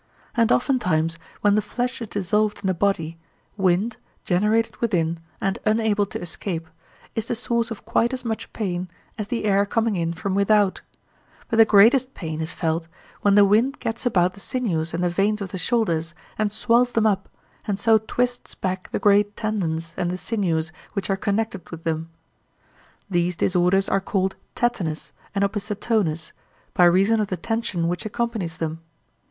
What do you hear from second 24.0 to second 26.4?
called tetanus and opisthotonus,